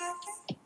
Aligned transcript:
Okay. 0.00 0.65